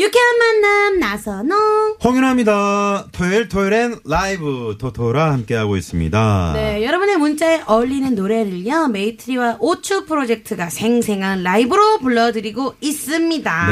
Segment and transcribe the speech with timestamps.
[0.00, 1.96] 유쾌한 만남 나선홍.
[2.02, 3.08] 홍윤아입니다.
[3.12, 6.52] 토요일 토요일엔 라이브 토토라 함께하고 있습니다.
[6.54, 13.66] 네, 여러분의 문자에 어울리는 노래를요 메이트리와 오추 프로젝트가 생생한 라이브로 불러드리고 있습니다.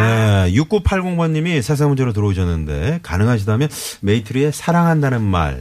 [0.46, 3.70] 네, 6980번님이 세상 문제로 들어오셨는데 가능하시다면
[4.00, 5.56] 메이트리의 사랑한다는 말이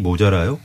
[0.00, 0.58] 모자라요?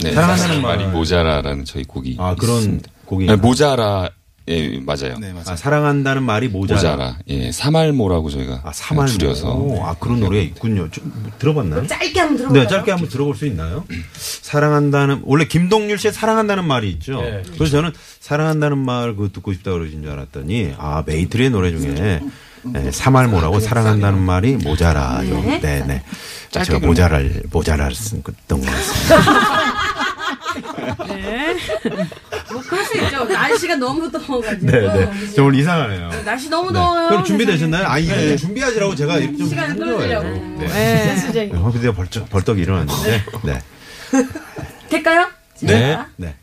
[0.00, 0.76] 네, 사랑한다는 말.
[0.76, 2.90] 말이 모자라라는 저희 곡이 아 그런 있습니다.
[3.06, 4.10] 곡이 네, 모자라
[4.48, 5.16] 예 맞아요.
[5.44, 6.76] 아, 사랑한다는 말이 모자라.
[6.80, 10.88] 모자라 예 사말모라고 저희가 아 사말 줄여서 아 그런 노래가 있군요.
[10.90, 11.86] 좀 들어봤나요?
[11.86, 12.62] 짧게 한번 들어볼까요?
[12.62, 13.84] 네, 짧게 한번 들어볼 수 있나요?
[14.16, 17.20] 사랑한다는 원래 김동률 씨의 사랑한다는 말이 있죠.
[17.54, 22.20] 그래서 저는 사랑한다는 말그 듣고 싶다 그러신 줄 알았더니 아 메이트리의 노래 중에
[22.72, 25.40] 네, 사말모라고 사랑한다는 말이 모자라죠.
[25.60, 26.02] 네, 네.
[26.50, 29.66] 자, 제가 모자랄 모자랄 쓴 것던 것 같습니다.
[32.56, 33.24] 뭐 그럴 수 있죠.
[33.24, 34.66] 날씨가 너무 더워가지고.
[34.70, 35.10] 네, 네.
[35.34, 36.10] 저 오늘 이상하네요.
[36.24, 36.78] 날씨 너무 네.
[36.78, 37.08] 더워요.
[37.08, 37.86] 그럼 준비되셨나요?
[37.86, 39.76] 아, 이거 좀 준비하시라고 제가 이렇게 좀 시간을.
[39.76, 40.28] 끌어주려고.
[40.58, 40.66] 네.
[41.32, 41.50] 네.
[41.54, 43.24] 어, 근데 벌떡, 벌떡 일어났는데.
[43.44, 43.60] 네.
[44.88, 45.28] 될까요?
[45.60, 45.98] 네.
[46.16, 46.34] 네.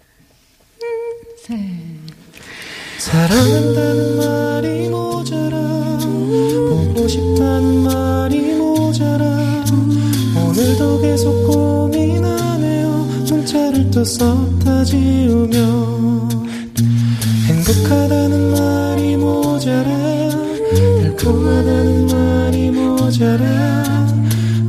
[2.99, 5.57] 사랑한다는 말이 모자라
[5.99, 9.25] 보고 싶다는 말이 모자라
[10.37, 11.72] 오늘도 계속 문자를
[13.93, 15.57] 또 썼다 지우며
[17.45, 19.89] 행복하다는 말이 모자라
[21.03, 24.07] 달콤하다는 말이 모자라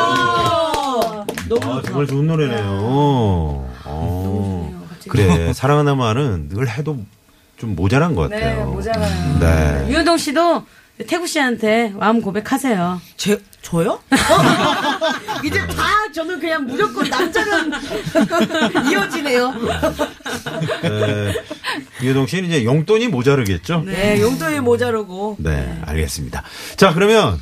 [1.49, 2.63] 너무 아, 정말 좋은 노래네요.
[3.85, 4.87] 어.
[5.09, 5.53] 그래.
[5.53, 6.97] 사랑하는 말은 늘 해도
[7.57, 8.67] 좀 모자란 것 네, 같아요.
[8.67, 9.39] 모자라요.
[9.41, 9.87] 네.
[9.91, 10.65] 유효동 씨도
[11.07, 13.01] 태구 씨한테 마음 고백하세요.
[13.17, 14.01] 제, 저요?
[15.45, 15.85] 이제 다
[16.15, 17.73] 저는 그냥 무조건 남자는
[18.91, 19.55] 이어지네요.
[20.83, 21.33] 네.
[22.03, 23.83] 유동 씨는 이제 용돈이 모자르겠죠?
[23.87, 25.37] 네, 용돈이 모자르고.
[25.39, 26.43] 네, 알겠습니다.
[26.77, 27.39] 자, 그러면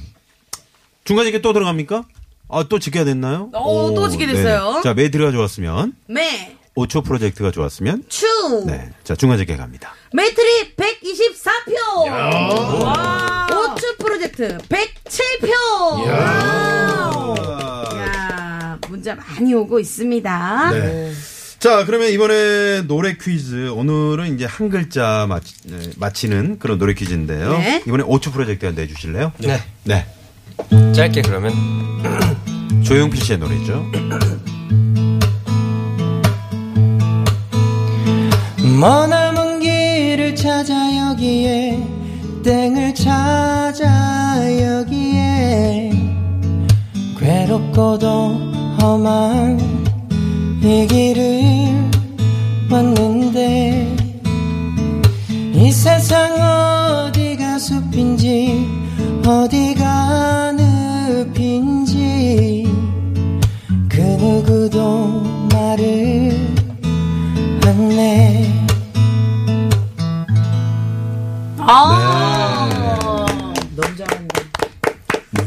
[1.04, 2.04] 중간에 이게 또 들어갑니까?
[2.50, 3.50] 아, 또 집계 됐나요?
[3.54, 4.70] 오, 또 집계 됐어요.
[4.70, 4.82] 네네.
[4.82, 6.56] 자, 메이트리가 좋았으면, 네.
[6.76, 8.26] 오추 프로젝트가 좋았으면, 추.
[8.66, 8.90] 네.
[9.04, 9.92] 자, 중간 집계 갑니다.
[10.12, 12.08] 메이트리 124표.
[13.58, 16.06] 오추 프로젝트 107표.
[17.98, 20.70] 야, 문자 많이 오고 있습니다.
[20.72, 21.12] 네.
[21.58, 23.70] 자, 그러면 이번에 노래 퀴즈.
[23.70, 27.50] 오늘은 이제 한 글자 맞히, 네, 맞히는 그런 노래 퀴즈인데요.
[27.58, 27.82] 네.
[27.86, 29.32] 이번에 오추 프로젝트가 내주실래요?
[29.38, 29.60] 네.
[29.84, 30.06] 네.
[30.94, 31.52] 짧게 그러면
[32.84, 33.90] 조용필 씨의 노래죠.
[38.78, 40.74] 머나먼 길을 찾아
[41.10, 41.87] 여기에
[42.42, 45.90] 땡을 찾아 여기에
[47.18, 48.08] 괴롭고도
[48.80, 49.58] 험한
[50.62, 51.90] 이 길을
[52.70, 53.96] 왔는데
[55.54, 56.32] 이 세상
[57.08, 58.66] 어디가 숲인지
[59.26, 60.52] 어디가
[61.32, 62.66] 늪인지
[63.88, 65.22] 그 누구도
[65.52, 66.32] 말을
[67.66, 68.67] 안내
[71.70, 72.66] 아.
[73.76, 74.40] 너무 잘한다.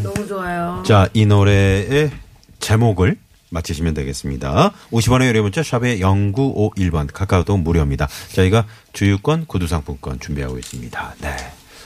[0.03, 0.83] 너무 좋아요.
[0.85, 2.11] 자, 이 노래의
[2.59, 3.17] 제목을
[3.49, 4.71] 맞히시면 되겠습니다.
[4.91, 8.07] 50원의 유료 문자 샵의 0951번 카카오톡 무료입니다.
[8.33, 11.15] 저희가 주유권 구두상품권 준비하고 있습니다.
[11.21, 11.35] 네.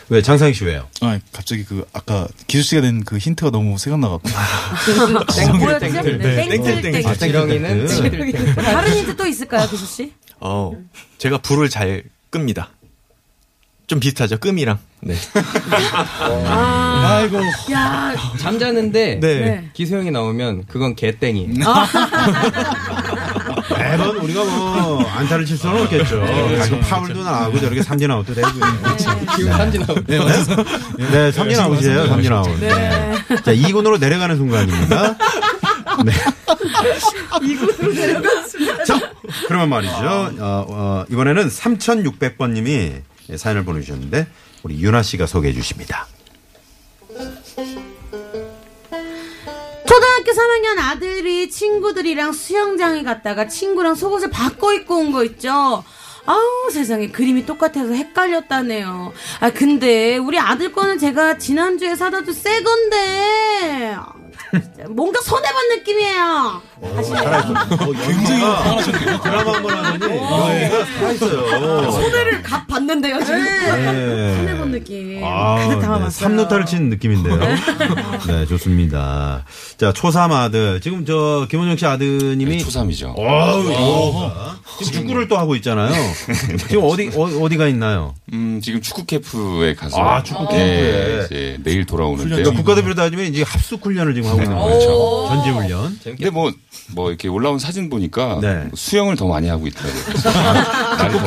[0.09, 0.87] 왜 장상희 씨 왜요?
[1.01, 4.29] 아, 갑자기 그 아까 기수 씨가 낸 그 힌트가 너무 생각나갖고.
[5.57, 5.91] 뭐였지?
[6.17, 7.07] 네, 땡땡땡.
[7.07, 8.11] 아, 지렁이는 땡땡땡.
[8.31, 8.55] 땡땡땡.
[8.55, 10.13] 다른 힌트 또 있을까요, 기수 씨?
[10.39, 10.73] 어,
[11.17, 12.69] 제가 불을 잘 끕니다.
[13.87, 14.79] 좀 비슷하죠, 끔이랑.
[15.01, 15.15] 네.
[16.19, 17.39] 아이고.
[17.71, 19.39] 야, 잠자는데 네.
[19.39, 19.69] 네.
[19.73, 21.49] 기수형이 나오면 그건 개땡이.
[23.77, 26.19] 매번 우리가 뭐 안타를 칠 수는 없겠죠.
[26.19, 28.47] 가끔 파울도 나오고 저렇게 삼진 아웃도 되고.
[29.35, 29.95] 기운 삼진 나오.
[30.07, 30.19] 네,
[31.11, 32.07] 네 삼진 아웃이에요.
[32.07, 32.59] 삼진 아웃.
[32.59, 33.13] 네.
[33.43, 35.15] 자, 2군으로 내려가는 순간입니다.
[36.03, 36.11] 네.
[37.45, 38.83] 2군으로 내려갔습니다.
[38.85, 38.99] 자,
[39.47, 39.93] 그러면 말이죠.
[40.39, 43.01] 어, 어, 이번에는 3600번님이
[43.35, 44.27] 사연을 보내주셨는데,
[44.63, 46.07] 우리 윤아 씨가 소개해 주십니다.
[49.87, 55.83] 초등학교 3학년 아들이 친구들이랑 수영장에 갔다가 친구랑 속옷을 바꿔 입고 온 거 있죠.
[56.27, 59.13] 아우 세상에 그림이 똑같아서 헷갈렸다네요.
[59.41, 64.13] 아 근데 우리 아들 거는 제가 지난주에 사다 준 새 건데 아,
[64.89, 66.61] 뭔가 손해 본 느낌이에요.
[66.81, 69.21] 굉장히 화나셨네요.
[69.21, 71.91] 드라마 한 번 하더니 여기가 살아있어요.
[71.91, 73.43] 손해를 갚 받는데요 지금.
[73.43, 74.35] 네.
[74.37, 75.21] 손해 본 느낌.
[75.23, 75.81] 아, 가득 네.
[75.81, 76.09] 담아봤어요.
[76.09, 77.39] 삼루타를 친 느낌인데요.
[78.27, 79.45] 네, 좋습니다.
[79.77, 80.81] 자, 초삼 아들.
[80.81, 82.59] 지금 저, 김원정 씨 아드님이.
[82.59, 83.15] 초삼이죠.
[83.17, 84.55] 어우, 어.
[84.83, 85.93] 지금 축구를 또 하고 있잖아요.
[86.67, 88.13] 지금 어디, 어, 디가 있나요?
[88.33, 89.97] 음, 지금 축구 캠프에 가서.
[90.01, 90.65] 아, 축구 캠프에.
[90.65, 92.35] 예, 이제 내일 돌아오는데요.
[92.37, 95.25] 그러니까 국가대표로 따지면 이제 합숙 훈련을 지금 하고 있는 거죠.
[95.29, 95.99] 전지 훈련.
[96.03, 96.51] 근데 뭐,
[96.93, 98.69] 뭐 이렇게 올라온 사진 보니까 네.
[98.73, 100.03] 수영을 더 많이 하고 있더라고요.
[101.11, 101.23] 축구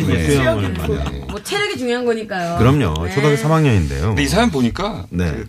[0.00, 0.30] 이제 네.
[0.30, 1.26] 수영을 많이 하고.
[1.26, 2.58] 뭐 체력이 중요한 거니까요.
[2.58, 3.06] 그럼요.
[3.06, 3.14] 네.
[3.14, 4.00] 초등학교 3학년인데요.
[4.02, 5.44] 근데 이 사람 보니까 네.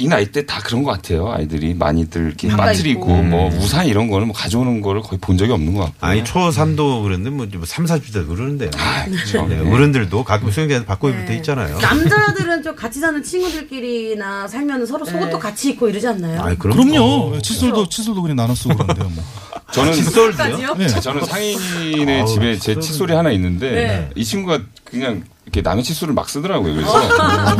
[0.00, 1.30] 이 나이 때 다 그런 것 같아요.
[1.30, 3.22] 아이들이 많이들 이렇게 빠뜨리고.
[3.22, 6.06] 뭐 우산 이런 거는 뭐 가져오는 거를 거의 본 적이 없는 것 같고.
[6.06, 8.70] 아니, 초3도 그랬는데 뭐 3, 40대 그러는데요.
[8.78, 9.46] 아, 그렇죠.
[9.46, 9.70] 네, 네.
[9.70, 11.78] 어른들도 가끔 수영장에서 바꿔 입을 때 있잖아요.
[11.78, 16.42] 남자들은 좀 같이 사는 친구들끼리나 살면 서로 속옷도 같이 입고 이러지 않나요?
[16.42, 17.38] 아이, 그럼 그럼요.
[17.42, 19.08] 칫솔도 칫솔도 그냥 나눠 쓰고 그런데요.
[19.10, 19.22] 뭐.
[19.72, 19.92] 저는
[20.36, 20.74] 까지요?
[20.76, 20.88] 네.
[20.88, 24.10] 저는 상인의 집에 제 칫솔이 하나 있는데 네.
[24.16, 26.74] 이 친구가 그냥 이렇게 남의 칫솔을 막 쓰더라고요.
[26.74, 26.92] 그래서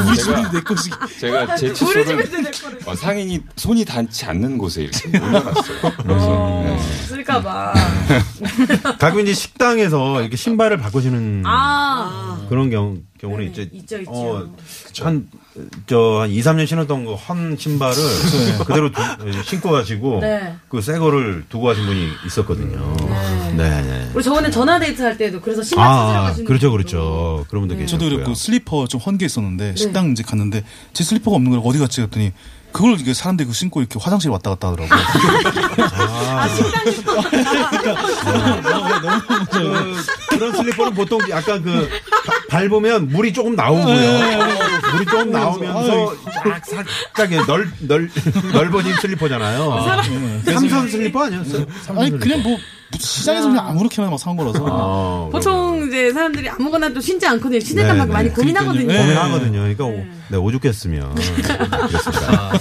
[0.09, 0.91] 우리 제가 집이 내 것이.
[1.19, 2.25] 제가 제 칫솔을
[2.87, 5.93] 어, 상인이 손이 닿지 않는 곳에 이렇게 올려놨어요.
[6.03, 6.79] 그래서 네.
[7.09, 7.75] 쓸까봐.
[8.99, 12.47] 가끔 이제 식당에서 이렇게 신발을 바꾸시는 아.
[12.49, 13.77] 그런 경우, 경우는 네, 있죠.
[13.77, 14.11] 있죠, 있죠.
[14.13, 14.49] 어,
[15.03, 15.29] 한,
[15.87, 17.95] 저, 한 2, 3년 신었던 거헌 신발을
[18.67, 19.03] 그대로 두-
[19.45, 20.55] 신고 가시고 네.
[20.69, 22.97] 그새 거를 두고 가신 분이 있었거든요.
[23.57, 24.11] 네, 네.
[24.15, 26.71] 우리 저번에 전화 데이트 할 때도 그래서 신발 찾으러 아, 가시는 그렇죠.
[26.73, 27.45] 그렇죠.
[27.49, 27.99] 그런 분도 계셨고요.
[28.09, 29.27] 저도 그랬고 슬리퍼 좀 헌게 네.
[29.27, 30.65] 있었는데 식당 이제 갔는데
[30.95, 32.33] 제 슬리퍼가 없는 걸 어디 갔지 했더니
[32.73, 35.01] 그걸 이게 사람들이 그 신고 이렇게 화장실 왔다 갔다 하더라고요.
[35.93, 36.49] 아,
[39.51, 39.97] 그,
[40.31, 41.89] 그런 슬리퍼는 보통 약간 그
[42.27, 43.95] 바- 밟으면 물이 조금 나오고요.
[44.93, 46.15] 물이 조금 나오면서
[46.45, 48.09] 쫙 살짝 넓, 넓,
[48.53, 49.87] 넓어진 슬리퍼잖아요.
[50.45, 51.67] 삼선 슬리퍼 아니었어요?
[51.97, 52.57] 아니 그냥 뭐
[52.99, 54.65] 시장에서 그냥 아무렇게나 막 산 거라서.
[54.69, 57.61] 어, 보통 이제 사람들이 아무거나 또 신지 않거든요.
[57.61, 58.13] 신을까 네, 막 네.
[58.13, 58.87] 많이 고민하거든요.
[58.87, 58.99] 네.
[58.99, 59.59] 고민하거든요.
[59.61, 61.15] 그러니까 오, 네, 오죽했으면.
[61.15, 62.53] 그렇습니다.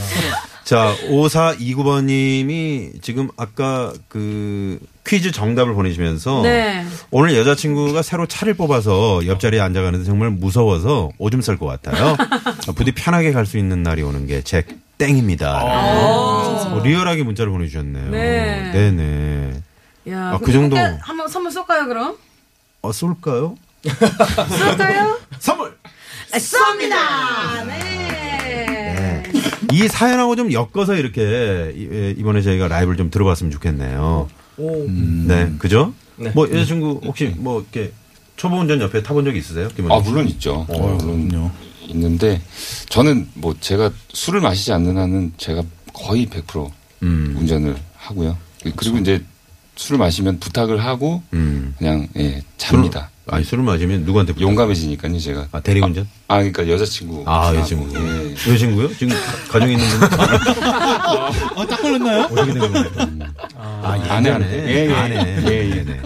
[0.63, 6.85] 자, 5429번님이 지금 아까 그 퀴즈 정답을 보내시면서 네.
[7.11, 12.15] 오늘 여자친구가 새로 차를 뽑아서 옆자리에 앉아가는데 정말 무서워서 오줌 쌀 것 같아요.
[12.75, 14.63] 부디 편하게 갈 수 있는 날이 오는 게 제
[14.99, 15.61] 땡입니다.
[15.63, 18.09] 어, 리얼하게 문자를 보내주셨네요.
[18.11, 18.71] 네.
[18.73, 19.53] 네네.
[20.07, 20.75] 야, 아, 그 정도.
[21.01, 22.17] 한번 선물 쏠까요, 그럼?
[22.81, 23.55] 어, 쏠까요?
[24.57, 25.19] 쏠까요?
[25.39, 25.77] 선물!
[26.33, 27.65] 아, 쏩니다!
[27.67, 29.23] 네.
[29.71, 34.29] 이 사연하고 좀 엮어서 이렇게 이- 예, 이번에 저희가 라이브를 좀 들어봤으면 좋겠네요.
[34.59, 35.93] 음, 네, 그죠?
[36.33, 37.93] 뭐 여자친구 혹시 뭐 이렇게
[38.35, 39.67] 초보 운전 옆에 타본 적 있으세요?
[39.89, 40.09] 아 씨?
[40.09, 40.65] 물론 있죠.
[40.67, 41.51] 어, 물론 그럼요.
[41.87, 42.41] 있는데
[42.89, 45.63] 저는 뭐 제가 술을 마시지 않는 한은 제가
[45.93, 46.69] 거의 100%
[47.03, 48.37] 음, 운전을 하고요.
[48.75, 49.23] 그리고 이제
[49.79, 51.73] 술을 마시면 부탁을 하고 음.
[51.77, 53.09] 그냥 예 잡니다.
[53.27, 55.47] 아니 술을 마시면 누구한테 부탁- 용감해지니까요 제가.
[55.53, 56.05] 아 대리운전?
[56.27, 57.23] 아 그러니까 여자친구.
[57.25, 57.87] 아, 여자친구.
[57.97, 58.31] 예.
[58.33, 58.93] 여자친구요?
[58.97, 60.04] 지금 가- 가정에 있는 분
[61.56, 62.23] 어, 딱 걸렸나요?
[62.23, 62.85] 어떻게 된 건가요?
[63.57, 64.45] 아, 아내, 아내.
[64.45, 64.68] 예전에.
[64.68, 64.94] 예, 예.
[64.94, 65.15] 아내.
[65.47, 65.83] 예, 예.
[65.85, 66.01] 네.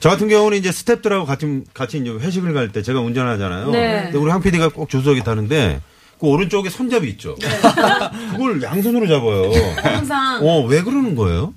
[0.00, 3.70] 저 같은 경우는 이제 스탭들하고 같이 같이 이제 회식을 갈 때 제가 운전하잖아요.
[3.70, 4.02] 네.
[4.04, 5.80] 근데 우리 황 PD가 꼭 조수석에 타는데
[6.18, 7.34] 그 오른쪽에 손잡이 있죠.
[8.32, 9.52] 그걸 양손으로 잡아요.
[9.82, 11.52] 항상 어, 왜 그러는 거예요?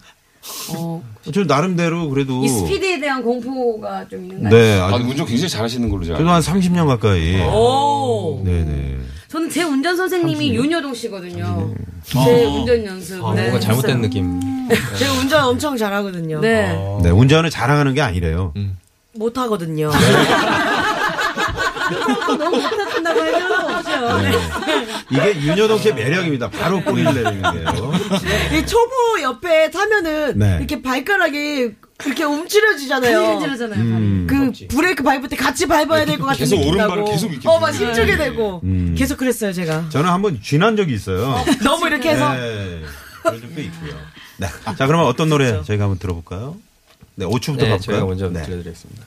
[0.76, 1.02] 어,
[1.34, 5.50] 저 나름대로 그래도 이 스피드에 대한 공포가 좀 있는 거 네, 아, 아주 운전 굉장히
[5.50, 6.18] 잘하시는 걸로 제가.
[6.18, 7.42] 저도 한 30년 가까이.
[7.42, 8.42] 오.
[8.44, 8.98] 네네.
[9.30, 11.74] 저는 제 운전 선생님이 윤여동 씨거든요.
[12.04, 13.24] 제 운전 연습.
[13.26, 14.02] 아, 네, 뭔가 잘못된.
[14.02, 14.40] 느낌.
[14.98, 16.40] 제가 운전 엄청 잘하거든요.
[16.42, 16.78] 네.
[17.02, 18.54] 네, 운전을 자랑하는 게 아니래요.
[19.16, 19.92] 못 하거든요.
[22.38, 22.73] 너무 못하신다고
[23.92, 25.32] 해도 네.
[25.32, 26.50] 이게 윤여동 씨의 매력입니다.
[26.50, 27.94] 바로 꼬리를 내리는 게요.
[28.58, 30.58] 이 초보 옆에 타면은 네.
[30.60, 31.72] 이렇게 발가락이
[32.06, 33.40] 이렇게 움츠려지잖아요.
[33.40, 33.80] 찔러잖아요.
[33.80, 34.28] 음.
[34.30, 37.06] 그 브레이크 밟을 때 같이 밟아야 될 것 같은 계속 느낌 오른발을.
[37.06, 37.70] 계속 이렇게 어, 막.
[37.74, 38.62] 힘주게 되고.
[38.64, 38.96] 음.
[38.98, 39.90] 계속 그랬어요, 제가.
[39.90, 41.36] 저는 한번 쥐난 적이 있어요.
[41.64, 42.34] 너무 이렇게 해서.
[42.34, 42.82] 네.
[43.22, 43.94] 그런 적도 있고요.
[44.38, 44.48] 네.
[44.78, 46.58] 자, 그러면 어떤 노래 저희가 한번 들어볼까요?
[47.16, 47.80] 네, 5초부터 네, 가볼까요?
[47.80, 48.42] 제가 먼저 네.
[48.42, 49.06] 들려드리겠습니다.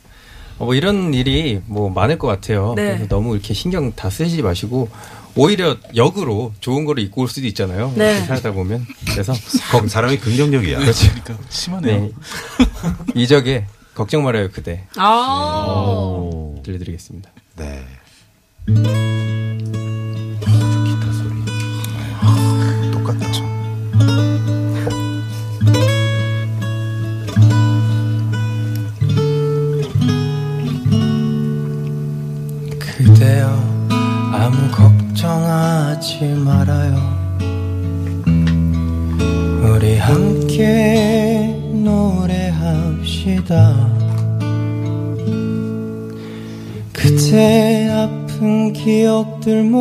[0.58, 2.72] 어, 뭐 이런 일이 뭐 많을 것 같아요.
[2.76, 2.88] 네.
[2.88, 4.88] 그래서 너무 이렇게 신경 다 쓰지 마시고
[5.34, 7.92] 오히려 역으로 좋은 거를 입고 올 수도 있잖아요.
[7.94, 8.20] 네.
[8.24, 9.34] 살다 보면 그래서
[9.70, 10.78] 거- 사람이 긍정적이야.
[10.78, 12.00] 그러니까 심하네요.
[12.00, 12.10] 네.
[13.14, 15.64] 이적에 걱정 말아요 그대 아.
[15.68, 16.60] 오.
[16.64, 17.30] 들려드리겠습니다.
[17.56, 17.84] 네.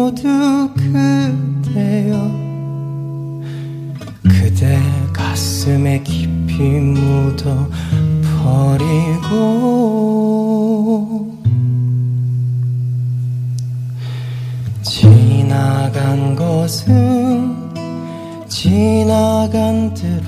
[0.06, 2.14] 모두 그대여.
[4.22, 4.80] 그대
[5.12, 7.68] 가슴에 깊이 묻어
[8.44, 9.32] 버리고
[14.84, 17.56] 지나간 것은
[18.48, 20.24] 지나간 대로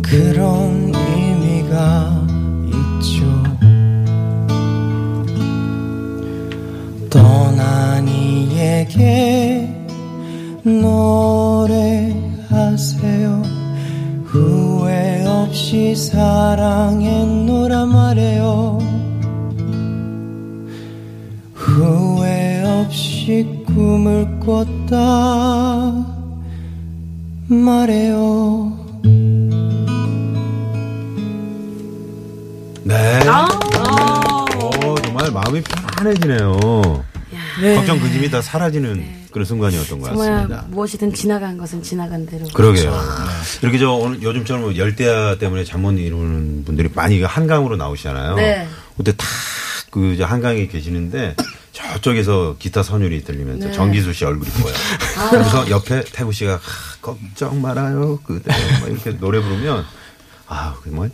[0.00, 2.21] 그런 의미가
[8.62, 9.68] 이에게
[10.62, 12.12] 노래하세요.
[14.24, 18.78] 후회 없이 사랑했노라 말해요.
[21.54, 24.96] 후회 없이 꿈을 꿨다
[27.48, 28.78] 말해요.
[32.84, 33.20] 네.
[34.84, 37.11] 오, 정말 마음이 편안해지네요.
[37.62, 37.76] 네.
[37.76, 40.64] 걱정 근심이 다 사라지는 그런 순간이었던 것 같습니다.
[40.68, 42.44] 무엇이든 지나간 것은 지나간 대로.
[42.48, 42.92] 그러게요.
[43.62, 48.34] 이렇게 저 오늘 요즘처럼 뭐 열대야 때문에 잠못 이루는 분들이 많이 그 한강으로 나오시잖아요.
[48.34, 48.68] 네.
[48.96, 51.36] 그때 탁그 한강에 계시는데
[51.72, 53.72] 저쪽에서 기타 선율이 들리면서 네.
[53.72, 54.74] 정기수 씨 얼굴이 보여요.
[55.18, 55.30] 아.
[55.30, 56.60] 그래서 옆에 태구 씨가 하,
[57.00, 58.50] 걱정 말아요 그대
[58.80, 59.84] 막 이렇게 노래 부르면
[60.48, 61.10] 아 정말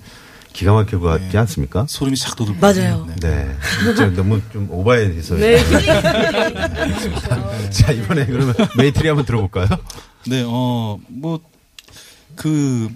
[0.53, 1.87] 기가 막힐 것 같지 않습니까?
[1.89, 3.07] 소름이 싹 돋을 맞아요.
[3.21, 3.55] 네.
[3.85, 5.37] 진짜 너무 좀 오버해서.
[5.37, 5.59] 네.
[7.71, 9.69] 자, 이번에 그러면 메이트리 한번 들어볼까요?
[10.27, 11.41] 네, 어, 뭐,
[12.35, 12.89] 그,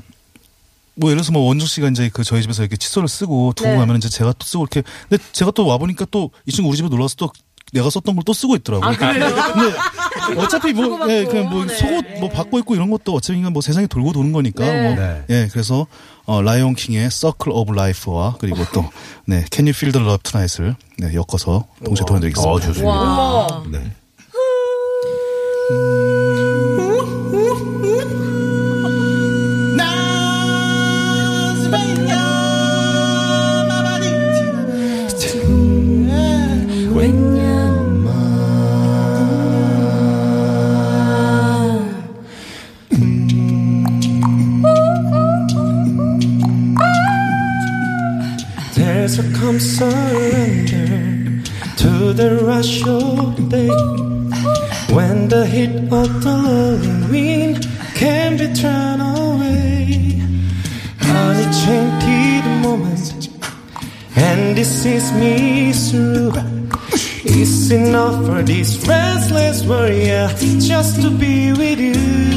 [0.95, 3.77] 뭐, 예를 들어서 뭐, 원정 씨가 이제 그 저희 집에서 이렇게 칫솔을 쓰고 두고 네.
[3.77, 6.89] 가면 이제 제가 또 쓰고 이렇게, 근데 제가 또 와보니까 또 이 친구 우리 집에
[6.89, 7.31] 놀러 와서 또
[7.73, 8.88] 내가 썼던 걸 또 쓰고 있더라고요.
[8.91, 9.35] 아, 그래요?
[9.35, 11.75] 근데 어차피 뭐, 예, 그냥 뭐 네.
[11.75, 14.64] 속옷 뭐 바꿔 입고 이런 것도 어차피 그냥 뭐 세상이 돌고 도는 거니까.
[14.64, 14.83] 네.
[14.83, 15.25] 뭐, 네.
[15.31, 15.87] 예, 그래서,
[16.25, 18.83] 어, 라이온 킹의 Circle of Life와 그리고 또,
[19.25, 22.52] 네, Can You Feel the Love Tonight을 네, 엮어서 동시에 보내드리겠습니다.
[22.52, 22.88] 어, 좋습니다.
[22.91, 23.64] 와.
[23.71, 23.93] 네.
[49.62, 51.40] Surrender
[51.76, 58.52] to the rush of the day when the heat of the rolling wind can be
[58.54, 60.21] turned away.
[61.00, 63.28] Unenchanted moment,
[64.16, 66.33] and this is me through.
[67.25, 70.28] It's enough for this restless warrior
[70.59, 72.32] just to be with you.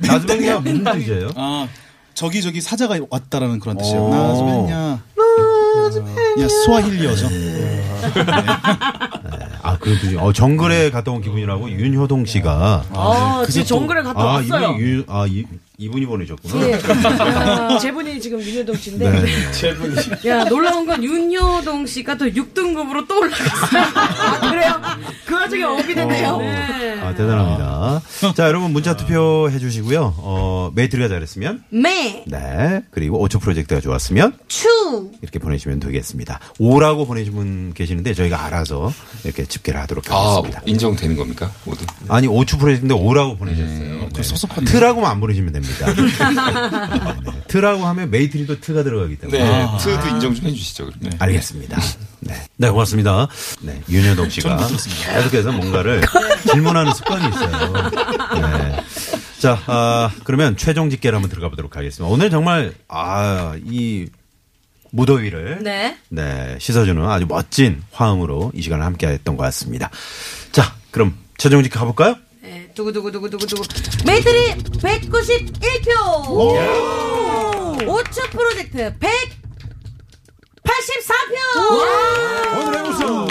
[0.00, 1.30] 나즈뱅이가 무슨 뜻이에요?
[1.36, 1.68] 아,
[2.14, 4.00] 저기 저기 사자가 왔다라는 그런 뜻이에요.
[4.00, 4.10] 오.
[4.10, 5.00] 나즈베냐.
[6.40, 7.28] 야, 스와힐리어죠.
[9.62, 10.16] 아, 그 뜻이.
[10.16, 12.84] 어, 정글에 갔다 온 기분이라고 윤효동 씨가.
[12.92, 14.70] 아, 또- 정글에 갔다 아, 왔어요.
[14.72, 15.44] 이분이, 윤, 아, 이,
[15.80, 16.68] 이분이 보내셨구나.
[16.68, 16.78] 예.
[17.80, 19.10] 제분이 지금 윤여동 씨인데.
[19.10, 20.28] 네.
[20.28, 23.82] 야, 놀라운 건 윤효동 씨가 또 6등급으로 또 올라갔어요.
[23.94, 24.80] 아, 그래요?
[25.24, 26.38] 그 나중에 업이 됐네요.
[27.02, 28.02] 아, 대단합니다.
[28.36, 30.14] 자, 여러분 문자 투표 해주시고요.
[30.18, 32.82] 어, 메이트리가 잘했으면 메, 네.
[32.90, 34.68] 그리고 오추 프로젝트가 좋았으면 추.
[35.22, 36.40] 이렇게 보내주시면 되겠습니다.
[36.58, 38.92] 오라고 보내신 분 계시는데 저희가 알아서
[39.24, 40.60] 이렇게 집계를 하도록 아, 하겠습니다.
[40.66, 41.50] 인정되는 겁니까?
[41.64, 41.86] 모두?
[42.08, 44.08] 아니 오추 프로젝트인데 오라고 보내셨어요.
[44.12, 44.22] 네.
[44.22, 44.70] 섭섭한데.
[44.70, 45.69] 트라고 안 보내시면 됩니다.
[45.78, 47.40] 네.
[47.48, 49.38] 트라고 하면 메이트리도 트가 들어가기 때문에.
[49.38, 51.12] 네, 트도 인정 좀 해주시죠, 그러면.
[51.18, 51.80] 알겠습니다.
[52.20, 52.34] 네.
[52.56, 53.28] 네, 고맙습니다.
[53.62, 56.02] 네, 윤여동 씨가 계속해서 뭔가를
[56.50, 57.90] 질문하는 습관이 있어요.
[58.40, 58.84] 네.
[59.38, 62.12] 자, 아, 그러면 최종 집계를 한번 들어가 보도록 하겠습니다.
[62.12, 64.06] 오늘 정말, 아, 이
[64.92, 65.62] 무더위를.
[65.62, 65.96] 네.
[66.08, 69.90] 네, 씻어주는 아주 멋진 화음으로 이 시간을 함께 했던 것 같습니다.
[70.52, 72.16] 자, 그럼 최종 집계 가볼까요?
[72.70, 73.62] 네, 두구두구두구두구두구.
[74.06, 75.90] 메이트리 191표.
[77.80, 79.02] 오추 프로젝트 184표.
[82.62, 83.26] 오늘의 우승!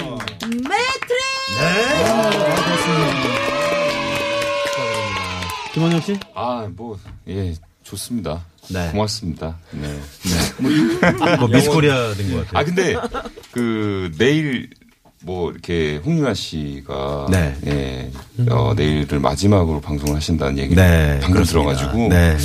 [0.68, 1.20] 메이트리.
[5.72, 6.18] 김원영 씨?
[6.34, 8.44] 아, 뭐, 예, 좋습니다.
[8.68, 8.90] 네.
[8.90, 9.56] 고맙습니다.
[9.70, 9.98] 네.
[11.38, 12.60] 뭐 미스 코리아 된 것 같아요.
[12.60, 12.94] 아, 근데,
[13.52, 14.68] 그, 내일,
[15.22, 17.26] 뭐, 이렇게, 홍윤아 씨가.
[17.30, 17.54] 네.
[17.66, 18.10] 예,
[18.50, 21.74] 어, 내일을 마지막으로 방송을 하신다는 얘기를 네, 방금 그렇습니다.
[21.76, 22.08] 들어가지고.
[22.08, 22.36] 네.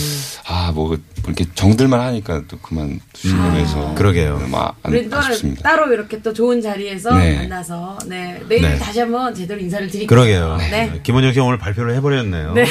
[0.48, 3.90] 아, 뭐, 이렇게 정들만 하니까 또 그만 두시고 해서.
[3.92, 4.42] 음, 그러게요.
[4.52, 5.64] 막, 안, 또 아쉽습니다.
[5.64, 7.38] 따로 이렇게 또 좋은 자리에서 네.
[7.38, 8.78] 만나서 네 내일 네.
[8.78, 10.08] 다시 한번 제대로 인사를 드릴게요.
[10.08, 10.58] 그러게요.
[10.58, 11.00] 네.
[11.02, 12.54] 김원영 씨가 오늘 발표를 해버렸네요.
[12.54, 12.66] 네.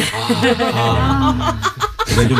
[0.72, 1.60] 아.
[2.06, 2.36] 네, 좀,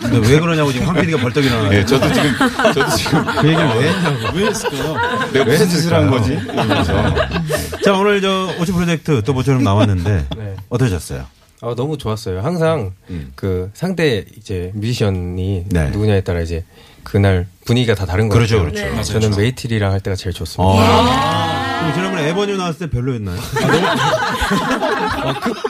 [0.00, 1.72] 근데 왜 그러냐고 지금 황 PD가 벌떡 일어나요.
[1.78, 2.30] 예, 저도 지금,
[2.74, 3.24] 저도 지금.
[3.24, 4.36] 그 얘기를 왜 했냐고.
[4.38, 4.96] 왜 했을까요?
[5.32, 6.38] 내가 왜 무슨 짓을 한 거지?
[7.84, 10.56] 자, 오늘 저 오치 프로젝트 또 모처럼 나왔는데 네.
[10.68, 11.24] 어떠셨어요?
[11.62, 12.40] 아, 너무 좋았어요.
[12.40, 13.32] 항상 음.
[13.34, 15.90] 그 상대 이제 뮤지션이 네.
[15.90, 16.64] 누구냐에 따라 이제
[17.04, 18.92] 그날 분위기가 다 다른 것 그렇죠, 같아요.
[18.92, 19.12] 그렇죠.
[19.14, 19.20] 네.
[19.20, 21.41] 저는 메이트리랑 할 때가 제일 좋습니다.
[21.82, 21.92] 아.
[21.92, 23.38] 그럼 지난번에 에버뉴 나왔을 때 별로였나요?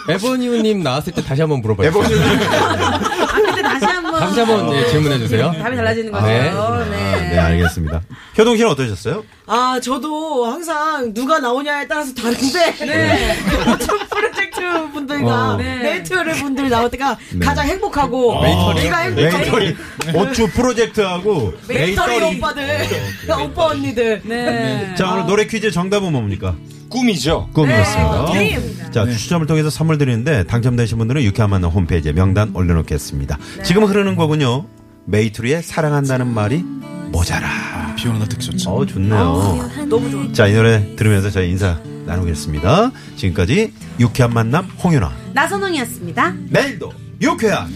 [0.09, 1.89] 에버뉴님 나왔을 때 다시 한번 물어봐요.
[1.89, 5.53] 아 근데 다시 한 번 다시 한번 예, 질문해 주세요.
[5.61, 6.27] 답이 달라지는 거죠.
[6.27, 6.51] 네.
[6.91, 7.29] 네.
[7.31, 8.01] 네, 알겠습니다.
[8.39, 9.25] 효동 씨는 어떠셨어요?
[9.47, 13.37] 아, 저도 항상 누가 나오냐에 따라서 다른데, 네.
[14.11, 15.57] 프로젝트 분들과 어.
[15.57, 18.75] 메이트리 분들 나올 때가 가장 행복하고, 어.
[18.75, 19.77] 내가 행복하고, 메이트리.
[20.55, 22.87] 프로젝트하고 메이트리 오빠들,
[23.45, 24.23] 오빠 언니들.
[24.25, 24.95] 네.
[24.97, 26.55] 자, 오늘 노래 퀴즈 정답은 뭡니까?
[26.89, 27.49] 꿈이죠.
[27.55, 28.27] 꿈이었습니다.
[28.27, 28.77] Dream.
[28.93, 33.39] 자, 추첨을 통해서 선물 드리는데 당첨되신 분들은 유쾌한 만남 홈페이지에 명단 올려놓겠습니다.
[33.65, 34.67] 지금 흐르는 거군요.
[35.07, 36.65] 메이트리의 사랑한다는 말이
[37.11, 37.95] 모자라.
[37.97, 38.71] 비 오는 날 듣기 좋죠.
[38.71, 39.71] 어, 좋네요.
[39.89, 40.33] 너무 좋아.
[40.33, 42.91] 자, 이 노래 들으면서 저희 인사 나누겠습니다.
[43.17, 45.13] 지금까지 유쾌한 만남 홍윤아.
[45.35, 46.35] 나선홍이었습니다.
[46.51, 47.69] 내일도 유쾌한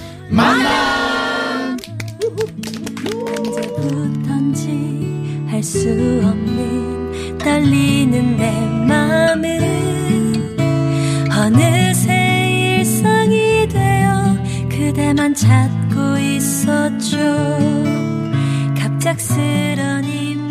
[3.76, 5.88] 언제부턴지 알수
[6.24, 8.50] 없는 떨리는 내
[8.86, 9.60] 맘은
[11.30, 14.36] 어느새 일상이 되어
[14.68, 17.16] 그대만 찾 고 있었죠.
[18.78, 20.45] 갑작스런 이말